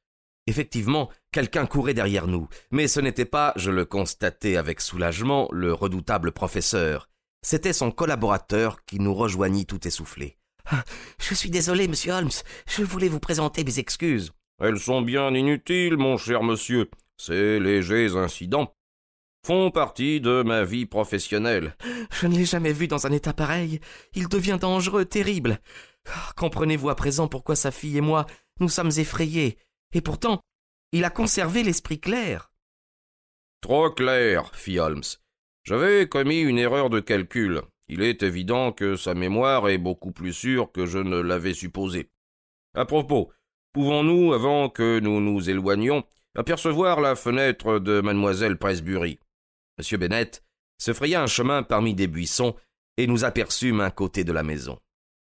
Effectivement, 0.46 1.10
quelqu'un 1.32 1.66
courait 1.66 1.94
derrière 1.94 2.28
nous, 2.28 2.48
mais 2.70 2.86
ce 2.86 3.00
n'était 3.00 3.24
pas, 3.24 3.52
je 3.56 3.70
le 3.70 3.84
constatais 3.84 4.56
avec 4.56 4.80
soulagement, 4.80 5.48
le 5.52 5.72
redoutable 5.72 6.32
professeur. 6.32 7.08
C'était 7.42 7.72
son 7.72 7.90
collaborateur 7.90 8.84
qui 8.84 8.98
nous 9.00 9.14
rejoignit 9.14 9.66
tout 9.66 9.86
essoufflé. 9.86 10.38
Ah, 10.66 10.84
je 11.20 11.34
suis 11.34 11.50
désolé, 11.50 11.88
monsieur 11.88 12.12
Holmes. 12.12 12.30
Je 12.68 12.82
voulais 12.82 13.08
vous 13.08 13.20
présenter 13.20 13.62
mes 13.62 13.78
excuses. 13.78 14.32
Elles 14.58 14.78
sont 14.78 15.02
bien 15.02 15.34
inutiles, 15.34 15.96
mon 15.96 16.16
cher 16.16 16.42
monsieur. 16.42 16.88
Ces 17.18 17.60
légers 17.60 18.16
incidents 18.16 18.74
font 19.44 19.70
partie 19.70 20.20
de 20.20 20.42
ma 20.42 20.64
vie 20.64 20.86
professionnelle. 20.86 21.76
Je 22.10 22.26
ne 22.26 22.34
l'ai 22.34 22.44
jamais 22.44 22.72
vu 22.72 22.88
dans 22.88 23.06
un 23.06 23.12
état 23.12 23.32
pareil. 23.32 23.80
Il 24.14 24.28
devient 24.28 24.58
dangereux, 24.60 25.04
terrible. 25.04 25.60
Ah, 26.08 26.32
comprenez-vous 26.36 26.88
à 26.88 26.96
présent 26.96 27.28
pourquoi 27.28 27.56
sa 27.56 27.70
fille 27.70 27.98
et 27.98 28.02
moi 28.02 28.26
nous 28.60 28.68
sommes 28.68 28.90
effrayés 28.96 29.58
Et 29.92 30.00
pourtant, 30.00 30.40
il 30.92 31.04
a 31.04 31.10
conservé 31.10 31.62
l'esprit 31.62 32.00
clair. 32.00 32.50
Trop 33.60 33.90
clair, 33.90 34.54
fit 34.54 34.78
Holmes. 34.78 35.02
J'avais 35.64 36.08
commis 36.08 36.40
une 36.40 36.58
erreur 36.58 36.90
de 36.90 37.00
calcul. 37.00 37.62
Il 37.88 38.02
est 38.02 38.22
évident 38.22 38.72
que 38.72 38.96
sa 38.96 39.14
mémoire 39.14 39.68
est 39.68 39.78
beaucoup 39.78 40.12
plus 40.12 40.32
sûre 40.32 40.72
que 40.72 40.86
je 40.86 40.98
ne 40.98 41.20
l'avais 41.20 41.54
supposé. 41.54 42.10
À 42.74 42.84
propos, 42.84 43.32
pouvons-nous, 43.76 44.32
avant 44.32 44.70
que 44.70 45.00
nous 45.00 45.20
nous 45.20 45.50
éloignions, 45.50 46.02
apercevoir 46.34 47.02
la 47.02 47.14
fenêtre 47.14 47.78
de 47.78 48.00
mademoiselle 48.00 48.56
Presbury? 48.56 49.18
M. 49.78 49.98
Bennett 49.98 50.42
se 50.78 50.94
fraya 50.94 51.22
un 51.22 51.26
chemin 51.26 51.62
parmi 51.62 51.94
des 51.94 52.06
buissons 52.06 52.56
et 52.96 53.06
nous 53.06 53.26
aperçûmes 53.26 53.82
un 53.82 53.90
côté 53.90 54.24
de 54.24 54.32
la 54.32 54.42
maison. 54.42 54.78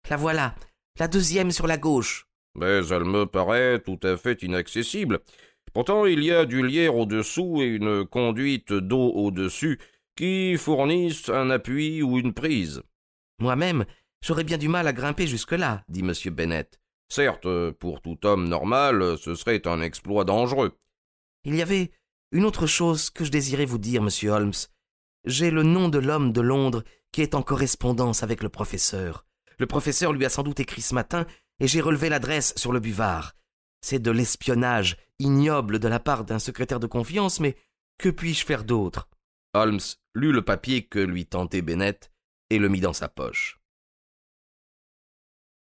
La 0.09 0.17
voilà, 0.17 0.55
la 0.97 1.07
deuxième 1.07 1.51
sur 1.51 1.67
la 1.67 1.77
gauche. 1.77 2.25
Mais 2.55 2.87
elle 2.89 3.03
me 3.03 3.27
paraît 3.27 3.81
tout 3.81 3.99
à 4.01 4.17
fait 4.17 4.41
inaccessible. 4.41 5.19
Pourtant, 5.71 6.07
il 6.07 6.23
y 6.23 6.31
a 6.31 6.45
du 6.45 6.65
lierre 6.65 6.95
au-dessous 6.95 7.61
et 7.61 7.67
une 7.67 8.03
conduite 8.07 8.73
d'eau 8.73 9.11
au-dessus 9.13 9.79
qui 10.15 10.57
fournissent 10.57 11.29
un 11.29 11.51
appui 11.51 12.01
ou 12.01 12.17
une 12.17 12.33
prise. 12.33 12.81
Moi-même, 13.39 13.85
j'aurais 14.23 14.43
bien 14.43 14.57
du 14.57 14.69
mal 14.69 14.87
à 14.87 14.93
grimper 14.93 15.27
jusque-là, 15.27 15.83
dit 15.87 15.99
M. 15.99 16.13
Bennett. 16.33 16.79
Certes, 17.09 17.71
pour 17.79 18.01
tout 18.01 18.25
homme 18.25 18.47
normal, 18.47 19.17
ce 19.17 19.35
serait 19.35 19.67
un 19.67 19.81
exploit 19.81 20.25
dangereux. 20.25 20.77
Il 21.43 21.55
y 21.55 21.61
avait 21.61 21.91
une 22.31 22.45
autre 22.45 22.67
chose 22.67 23.09
que 23.09 23.25
je 23.25 23.31
désirais 23.31 23.65
vous 23.65 23.79
dire, 23.79 24.01
monsieur 24.01 24.29
Holmes. 24.29 24.53
J'ai 25.25 25.51
le 25.51 25.63
nom 25.63 25.89
de 25.89 25.99
l'homme 25.99 26.31
de 26.31 26.41
Londres 26.41 26.83
qui 27.11 27.21
est 27.21 27.33
en 27.33 27.41
correspondance 27.41 28.21
avec 28.21 28.43
le 28.43 28.49
professeur. 28.49 29.25
Le 29.57 29.65
professeur 29.65 30.13
lui 30.13 30.25
a 30.25 30.29
sans 30.29 30.43
doute 30.43 30.59
écrit 30.59 30.81
ce 30.81 30.93
matin, 30.93 31.25
et 31.59 31.67
j'ai 31.67 31.81
relevé 31.81 32.09
l'adresse 32.09 32.53
sur 32.55 32.71
le 32.71 32.79
buvard. 32.79 33.33
C'est 33.81 33.99
de 33.99 34.11
l'espionnage 34.11 34.97
ignoble 35.17 35.79
de 35.79 35.87
la 35.87 35.99
part 35.99 36.23
d'un 36.23 36.39
secrétaire 36.39 36.79
de 36.79 36.87
confiance, 36.87 37.39
mais 37.39 37.57
que 37.97 38.09
puis-je 38.09 38.45
faire 38.45 38.63
d'autre? 38.63 39.09
Holmes 39.53 39.79
lut 40.13 40.31
le 40.31 40.45
papier 40.45 40.85
que 40.85 40.99
lui 40.99 41.25
tentait 41.25 41.61
Bennett 41.61 42.11
et 42.49 42.59
le 42.59 42.69
mit 42.69 42.81
dans 42.81 42.93
sa 42.93 43.09
poche. 43.09 43.59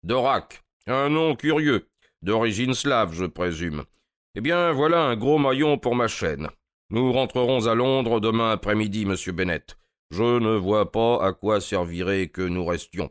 Dorak, 0.04 0.64
un 0.86 1.08
nom 1.08 1.36
curieux, 1.36 1.88
d'origine 2.22 2.74
slave, 2.74 3.12
je 3.14 3.24
présume. 3.24 3.84
Eh 4.34 4.40
bien, 4.40 4.72
voilà 4.72 5.04
un 5.04 5.16
gros 5.16 5.38
maillon 5.38 5.78
pour 5.78 5.94
ma 5.94 6.08
chaîne. 6.08 6.48
Nous 6.90 7.12
rentrerons 7.12 7.66
à 7.66 7.74
Londres 7.74 8.20
demain 8.20 8.50
après-midi, 8.50 9.06
monsieur 9.06 9.32
Bennett. 9.32 9.76
Je 10.10 10.38
ne 10.38 10.56
vois 10.56 10.92
pas 10.92 11.24
à 11.24 11.32
quoi 11.32 11.60
servirait 11.60 12.28
que 12.28 12.42
nous 12.42 12.64
restions. 12.64 13.10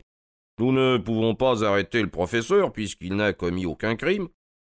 Nous 0.58 0.72
ne 0.72 0.98
pouvons 0.98 1.34
pas 1.34 1.64
arrêter 1.64 2.02
le 2.02 2.10
professeur 2.10 2.72
puisqu'il 2.72 3.16
n'a 3.16 3.32
commis 3.32 3.66
aucun 3.66 3.96
crime, 3.96 4.28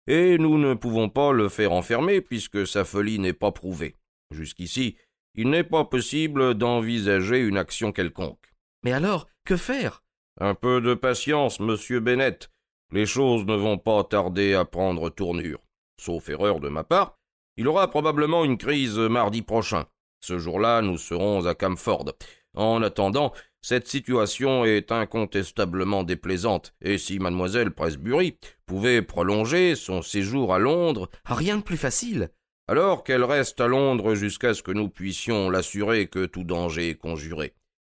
et 0.08 0.38
nous 0.38 0.58
ne 0.58 0.74
pouvons 0.74 1.10
pas 1.10 1.32
le 1.32 1.50
faire 1.50 1.74
enfermer 1.74 2.22
puisque 2.22 2.66
sa 2.66 2.86
folie 2.86 3.20
n'est 3.20 3.34
pas 3.34 3.52
prouvée. 3.52 3.96
Jusqu'ici, 4.32 4.98
il 5.36 5.50
n'est 5.50 5.64
pas 5.64 5.86
possible 5.86 6.54
d'envisager 6.54 7.40
une 7.40 7.58
action 7.58 7.92
quelconque. 7.92 8.54
Mais 8.84 8.94
alors, 8.94 9.28
que 9.46 9.58
faire? 9.58 10.04
Un 10.40 10.56
peu 10.56 10.82
de 10.82 10.94
patience, 10.94 11.60
monsieur 11.60 12.00
Bennett. 12.00 12.50
Les 12.92 13.06
choses 13.06 13.46
ne 13.46 13.56
vont 13.56 13.78
pas 13.78 14.04
tarder 14.04 14.54
à 14.54 14.66
prendre 14.66 15.10
tournure. 15.10 15.60
Sauf 16.00 16.30
erreur 16.30 16.60
de 16.60 16.70
ma 16.70 16.84
part, 16.84 17.18
il 17.58 17.68
aura 17.68 17.90
probablement 17.90 18.44
une 18.44 18.58
crise 18.58 18.98
mardi 18.98 19.42
prochain. 19.42 19.86
Ce 20.20 20.38
jour-là, 20.38 20.82
nous 20.82 20.98
serons 20.98 21.46
à 21.46 21.56
Camford. 21.56 22.14
En 22.56 22.82
attendant, 22.84 23.34
cette 23.62 23.88
situation 23.88 24.66
est 24.66 24.92
incontestablement 24.92 26.04
déplaisante, 26.04 26.74
et 26.82 26.98
si 26.98 27.20
mademoiselle 27.20 27.72
Presbury 27.72 28.38
pouvait 28.66 29.02
prolonger 29.02 29.76
son 29.76 30.02
séjour 30.02 30.54
à 30.54 30.60
Londres. 30.60 31.10
Rien 31.26 31.58
de 31.58 31.64
plus 31.64 31.78
facile 31.78 32.32
alors 32.72 33.04
qu'elle 33.04 33.26
reste 33.26 33.60
à 33.60 33.68
Londres 33.68 34.16
jusqu'à 34.16 34.54
ce 34.54 34.64
que 34.64 34.72
nous 34.72 34.88
puissions 34.88 35.50
l'assurer 35.50 36.08
que 36.08 36.26
tout 36.26 36.46
danger 36.46 36.92
est 36.92 36.96
conjuré. 36.96 37.54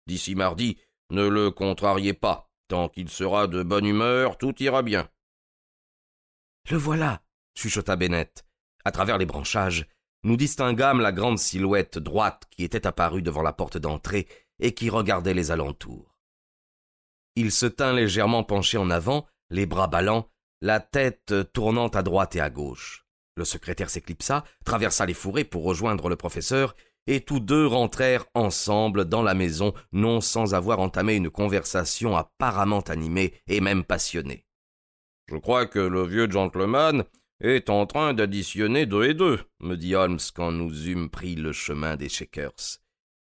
D'ici 0.08 0.34
mardi, 0.34 0.78
ne 1.10 1.28
le 1.28 1.52
contrariez 1.52 2.14
pas. 2.14 2.50
Tant 2.72 2.88
qu'il 2.88 3.10
sera 3.10 3.48
de 3.48 3.64
bonne 3.64 3.86
humeur, 3.86 4.38
tout 4.38 4.64
ira 4.64 4.82
bien. 4.82 5.10
Le 6.70 6.78
voilà, 6.78 7.22
chuchota 7.54 7.98
Bennett. 7.98 8.46
À 8.86 8.94
travers 8.94 9.18
les 9.18 9.26
branchages, 9.26 9.90
nous 10.24 10.38
distinguâmes 10.38 11.02
la 11.02 11.12
grande 11.12 11.38
silhouette 11.38 11.98
droite 11.98 12.44
qui 12.50 12.64
était 12.64 12.88
apparue 12.88 13.22
devant 13.22 13.42
la 13.42 13.52
porte 13.52 13.78
d'entrée 13.78 14.26
et 14.60 14.74
qui 14.74 14.90
regardait 14.90 15.34
les 15.34 15.52
alentours. 15.52 16.18
Il 17.36 17.52
se 17.52 17.66
tint 17.66 17.92
légèrement 17.92 18.46
penché 18.46 18.78
en 18.78 18.90
avant, 18.90 19.28
les 19.50 19.66
bras 19.66 19.88
ballants, 19.88 20.30
la 20.62 20.80
tête 20.80 21.52
tournant 21.52 21.90
à 21.90 22.04
droite 22.04 22.38
et 22.38 22.40
à 22.40 22.50
gauche. 22.50 23.06
Le 23.36 23.44
secrétaire 23.44 23.90
s'éclipsa, 23.90 24.46
traversa 24.64 25.06
les 25.06 25.14
fourrés 25.14 25.44
pour 25.44 25.66
rejoindre 25.66 26.08
le 26.08 26.16
professeur, 26.16 26.78
et 27.08 27.22
tous 27.22 27.40
deux 27.40 27.66
rentrèrent 27.66 28.26
ensemble 28.34 29.06
dans 29.06 29.24
la 29.24 29.34
maison, 29.34 29.74
non 29.92 30.22
sans 30.22 30.54
avoir 30.54 30.80
entamé 30.80 31.16
une 31.16 31.30
conversation 31.30 32.16
apparemment 32.16 32.82
animée 32.82 33.34
et 33.48 33.62
même 33.62 33.84
passionnée. 33.84 34.46
Je 35.28 35.38
crois 35.38 35.66
que 35.66 35.80
le 35.80 36.04
vieux 36.04 36.30
gentleman 36.30 37.04
est 37.40 37.70
en 37.70 37.86
train 37.86 38.14
d'additionner 38.14 38.86
deux 38.86 39.06
et 39.06 39.14
deux, 39.14 39.40
me 39.60 39.76
dit 39.76 39.96
Holmes 39.96 40.20
quand 40.36 40.52
nous 40.52 40.90
eûmes 40.90 41.10
pris 41.10 41.36
le 41.36 41.52
chemin 41.52 41.96
des 41.96 42.10
Shakers. 42.10 42.80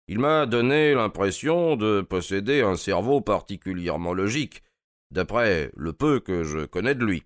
Il 0.08 0.18
m'a 0.18 0.46
donné 0.46 0.94
l'impression 0.94 1.76
de 1.76 2.02
posséder 2.02 2.60
un 2.60 2.76
cerveau 2.76 3.20
particulièrement 3.20 4.12
logique, 4.12 4.62
d'après 5.10 5.70
le 5.76 5.92
peu 5.92 6.20
que 6.20 6.42
je 6.44 6.64
connais 6.66 6.94
de 6.94 7.04
lui. 7.04 7.22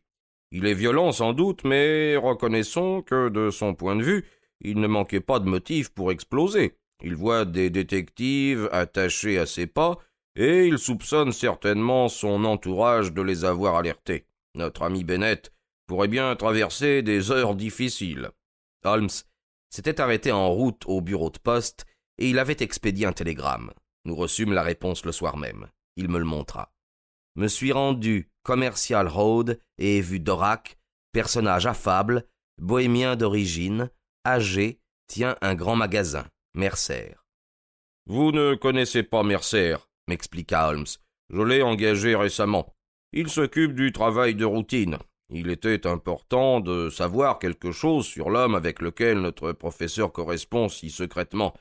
Il 0.52 0.66
est 0.66 0.74
violent 0.74 1.10
sans 1.10 1.32
doute, 1.32 1.64
mais 1.64 2.16
reconnaissons 2.16 3.02
que, 3.02 3.28
de 3.28 3.50
son 3.50 3.74
point 3.74 3.96
de 3.96 4.02
vue, 4.02 4.24
il 4.60 4.80
ne 4.80 4.86
manquait 4.86 5.20
pas 5.20 5.38
de 5.38 5.48
motifs 5.48 5.90
pour 5.90 6.10
exploser. 6.10 6.76
Il 7.02 7.14
voit 7.14 7.44
des 7.44 7.70
détectives 7.70 8.68
attachés 8.72 9.38
à 9.38 9.46
ses 9.46 9.66
pas, 9.66 9.98
et 10.34 10.66
il 10.66 10.78
soupçonne 10.78 11.32
certainement 11.32 12.08
son 12.08 12.44
entourage 12.44 13.12
de 13.12 13.22
les 13.22 13.44
avoir 13.44 13.76
alertés. 13.76 14.26
Notre 14.54 14.82
ami 14.82 15.04
Bennett 15.04 15.52
pourrait 15.86 16.08
bien 16.08 16.34
traverser 16.36 17.02
des 17.02 17.30
heures 17.30 17.54
difficiles. 17.54 18.30
Holmes 18.84 19.10
s'était 19.70 20.00
arrêté 20.00 20.32
en 20.32 20.48
route 20.50 20.82
au 20.86 21.00
bureau 21.00 21.30
de 21.30 21.38
poste, 21.38 21.86
et 22.18 22.30
il 22.30 22.38
avait 22.38 22.56
expédié 22.60 23.06
un 23.06 23.12
télégramme. 23.12 23.72
Nous 24.04 24.14
reçûmes 24.14 24.52
la 24.52 24.62
réponse 24.62 25.04
le 25.04 25.12
soir 25.12 25.36
même. 25.36 25.68
Il 25.96 26.08
me 26.08 26.18
le 26.18 26.24
montra. 26.24 26.72
Me 27.34 27.48
suis 27.48 27.72
rendu 27.72 28.30
Commercial 28.42 29.08
Road 29.08 29.60
et 29.78 30.00
vu 30.00 30.20
Dorak, 30.20 30.78
personnage 31.12 31.66
affable, 31.66 32.26
bohémien 32.58 33.16
d'origine, 33.16 33.90
âgé, 34.26 34.80
tient 35.06 35.36
un 35.40 35.54
grand 35.54 35.76
magasin, 35.76 36.26
Mercer. 36.54 37.14
Vous 38.06 38.32
ne 38.32 38.54
connaissez 38.54 39.02
pas 39.02 39.22
Mercer, 39.22 39.76
m'expliqua 40.08 40.68
Holmes. 40.68 40.86
Je 41.30 41.42
l'ai 41.42 41.62
engagé 41.62 42.14
récemment. 42.14 42.74
Il 43.12 43.28
s'occupe 43.28 43.74
du 43.74 43.92
travail 43.92 44.34
de 44.34 44.44
routine. 44.44 44.98
Il 45.30 45.50
était 45.50 45.86
important 45.86 46.60
de 46.60 46.88
savoir 46.88 47.38
quelque 47.38 47.72
chose 47.72 48.06
sur 48.06 48.30
l'homme 48.30 48.54
avec 48.54 48.80
lequel 48.80 49.20
notre 49.20 49.52
professeur 49.52 50.12
correspond 50.12 50.68
si 50.68 50.90
secrètement. 50.90 51.54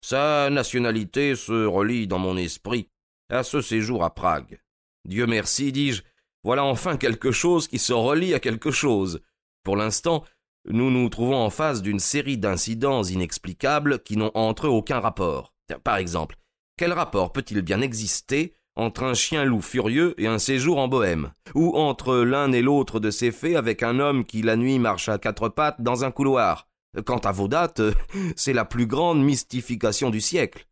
Sa 0.00 0.50
nationalité 0.50 1.36
se 1.36 1.64
relie 1.64 2.06
dans 2.06 2.18
mon 2.18 2.36
esprit 2.36 2.88
à 3.28 3.42
ce 3.42 3.60
séjour 3.60 4.04
à 4.04 4.14
Prague. 4.14 4.60
Dieu 5.04 5.26
merci, 5.26 5.72
dis-je, 5.72 6.02
voilà 6.42 6.64
enfin 6.64 6.96
quelque 6.96 7.30
chose 7.30 7.68
qui 7.68 7.78
se 7.78 7.92
relie 7.92 8.34
à 8.34 8.40
quelque 8.40 8.70
chose. 8.70 9.20
Pour 9.62 9.76
l'instant, 9.76 10.24
nous 10.66 10.90
nous 10.90 11.08
trouvons 11.08 11.36
en 11.36 11.50
face 11.50 11.82
d'une 11.82 11.98
série 11.98 12.38
d'incidents 12.38 13.02
inexplicables 13.02 14.02
qui 14.02 14.16
n'ont 14.16 14.30
entre 14.34 14.66
eux 14.66 14.70
aucun 14.70 15.00
rapport. 15.00 15.52
Par 15.82 15.96
exemple, 15.96 16.36
quel 16.76 16.92
rapport 16.92 17.32
peut-il 17.32 17.62
bien 17.62 17.80
exister 17.80 18.54
entre 18.76 19.04
un 19.04 19.14
chien-loup 19.14 19.60
furieux 19.60 20.14
et 20.20 20.26
un 20.26 20.38
séjour 20.38 20.78
en 20.78 20.88
Bohême, 20.88 21.32
ou 21.54 21.76
entre 21.76 22.16
l'un 22.16 22.50
et 22.52 22.62
l'autre 22.62 22.98
de 22.98 23.10
ces 23.10 23.30
faits 23.30 23.56
avec 23.56 23.82
un 23.82 24.00
homme 24.00 24.24
qui 24.24 24.42
la 24.42 24.56
nuit 24.56 24.78
marche 24.78 25.08
à 25.08 25.18
quatre 25.18 25.48
pattes 25.48 25.80
dans 25.80 26.04
un 26.04 26.10
couloir? 26.10 26.68
Quant 27.04 27.18
à 27.18 27.32
vos 27.32 27.48
dates, 27.48 27.82
c'est 28.36 28.52
la 28.52 28.64
plus 28.64 28.86
grande 28.86 29.22
mystification 29.22 30.10
du 30.10 30.20
siècle. 30.20 30.66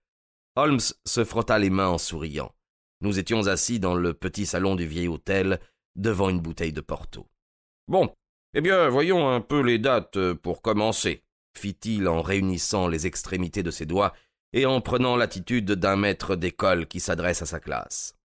Holmes 0.56 0.80
se 1.04 1.24
frotta 1.24 1.58
les 1.58 1.70
mains 1.70 1.88
en 1.88 1.98
souriant. 1.98 2.52
Nous 3.00 3.18
étions 3.18 3.46
assis 3.46 3.80
dans 3.80 3.94
le 3.94 4.14
petit 4.14 4.46
salon 4.46 4.76
du 4.76 4.86
vieil 4.86 5.08
hôtel, 5.08 5.60
devant 5.96 6.28
une 6.28 6.40
bouteille 6.40 6.72
de 6.72 6.80
Porto. 6.80 7.26
Bon, 7.88 8.14
eh 8.54 8.60
bien, 8.60 8.88
voyons 8.88 9.28
un 9.28 9.40
peu 9.40 9.60
les 9.60 9.78
dates 9.78 10.34
pour 10.34 10.62
commencer, 10.62 11.24
fit-il 11.56 12.08
en 12.08 12.22
réunissant 12.22 12.88
les 12.88 13.06
extrémités 13.06 13.62
de 13.62 13.70
ses 13.70 13.86
doigts 13.86 14.12
et 14.52 14.66
en 14.66 14.80
prenant 14.80 15.16
l'attitude 15.16 15.72
d'un 15.72 15.96
maître 15.96 16.36
d'école 16.36 16.86
qui 16.86 17.00
s'adresse 17.00 17.42
à 17.42 17.46
sa 17.46 17.60
classe. 17.60 18.16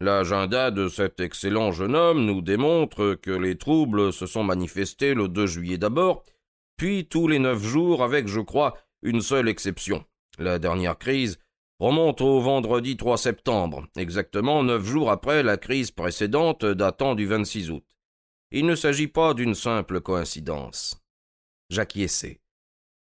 L'agenda 0.00 0.70
de 0.70 0.88
cet 0.88 1.18
excellent 1.20 1.72
jeune 1.72 1.96
homme 1.96 2.24
nous 2.24 2.40
démontre 2.40 3.14
que 3.14 3.32
les 3.32 3.58
troubles 3.58 4.12
se 4.12 4.26
sont 4.26 4.44
manifestés 4.44 5.14
le 5.14 5.28
2 5.28 5.46
juillet 5.46 5.78
d'abord, 5.78 6.24
puis 6.76 7.06
tous 7.06 7.26
les 7.26 7.40
neuf 7.40 7.62
jours 7.62 8.04
avec, 8.04 8.28
je 8.28 8.40
crois, 8.40 8.76
une 9.02 9.20
seule 9.20 9.48
exception. 9.48 10.04
La 10.38 10.60
dernière 10.60 10.98
crise 10.98 11.38
remonte 11.80 12.20
au 12.20 12.40
vendredi 12.40 12.96
3 12.96 13.18
septembre, 13.18 13.86
exactement 13.96 14.62
neuf 14.62 14.84
jours 14.84 15.10
après 15.10 15.42
la 15.42 15.56
crise 15.56 15.90
précédente 15.90 16.64
datant 16.64 17.16
du 17.16 17.26
26 17.26 17.70
août. 17.70 17.84
Il 18.50 18.64
ne 18.66 18.74
s'agit 18.74 19.08
pas 19.08 19.34
d'une 19.34 19.54
simple 19.54 20.00
coïncidence. 20.00 21.02
J'acquiesçai. 21.68 22.40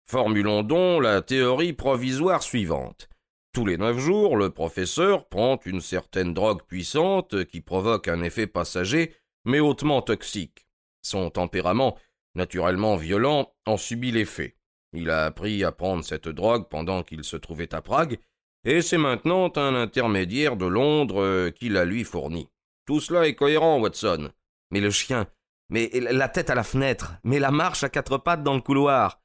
Formulons 0.05 0.63
donc 0.63 1.03
la 1.03 1.21
théorie 1.21 1.73
provisoire 1.73 2.43
suivante. 2.43 3.07
Tous 3.53 3.65
les 3.65 3.77
neuf 3.77 3.97
jours, 3.97 4.35
le 4.35 4.49
professeur 4.49 5.27
prend 5.29 5.59
une 5.65 5.81
certaine 5.81 6.33
drogue 6.33 6.63
puissante 6.63 7.45
qui 7.45 7.61
provoque 7.61 8.07
un 8.07 8.21
effet 8.21 8.45
passager, 8.45 9.15
mais 9.45 9.59
hautement 9.59 10.01
toxique. 10.01 10.67
Son 11.01 11.29
tempérament, 11.29 11.97
naturellement 12.35 12.97
violent, 12.97 13.53
en 13.65 13.77
subit 13.77 14.11
l'effet. 14.11 14.57
Il 14.93 15.09
a 15.09 15.25
appris 15.25 15.63
à 15.63 15.71
prendre 15.71 16.03
cette 16.03 16.27
drogue 16.27 16.67
pendant 16.69 17.03
qu'il 17.03 17.23
se 17.23 17.37
trouvait 17.37 17.73
à 17.73 17.81
Prague, 17.81 18.19
et 18.65 18.81
c'est 18.81 18.97
maintenant 18.97 19.51
un 19.55 19.75
intermédiaire 19.75 20.57
de 20.57 20.65
Londres 20.65 21.49
qui 21.51 21.69
la 21.69 21.85
lui 21.85 22.03
fournit. 22.03 22.49
Tout 22.85 22.99
cela 22.99 23.27
est 23.27 23.35
cohérent, 23.35 23.79
Watson. 23.79 24.31
Mais 24.71 24.81
le 24.81 24.91
chien, 24.91 25.27
mais 25.69 25.89
la 25.93 26.29
tête 26.29 26.49
à 26.49 26.55
la 26.55 26.63
fenêtre, 26.63 27.13
mais 27.23 27.39
la 27.39 27.51
marche 27.51 27.83
à 27.83 27.89
quatre 27.89 28.17
pattes 28.17 28.43
dans 28.43 28.55
le 28.55 28.61
couloir. 28.61 29.21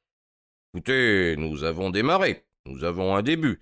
Écoutez, 0.73 1.35
nous 1.37 1.63
avons 1.63 1.89
démarré, 1.89 2.45
nous 2.65 2.83
avons 2.83 3.15
un 3.15 3.21
début. 3.21 3.61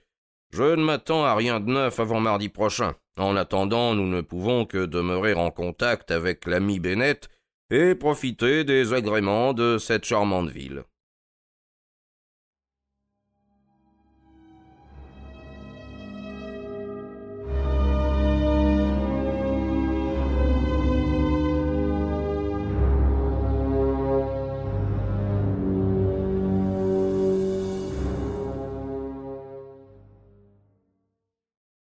Je 0.51 0.63
ne 0.63 0.83
m'attends 0.83 1.23
à 1.23 1.35
rien 1.35 1.59
de 1.59 1.71
neuf 1.71 2.00
avant 2.00 2.19
mardi 2.19 2.50
prochain. 2.50 2.95
En 3.17 3.35
attendant, 3.35 3.93
nous 3.93 4.07
ne 4.07 4.21
pouvons 4.21 4.65
que 4.65 4.85
demeurer 4.85 5.33
en 5.33 5.51
contact 5.51 6.11
avec 6.11 6.45
l'ami 6.45 6.79
Bennett 6.79 7.29
et 7.69 7.95
profiter 7.95 8.63
des 8.63 8.93
agréments 8.93 9.53
de 9.53 9.77
cette 9.77 10.05
charmante 10.05 10.50
ville. 10.50 10.83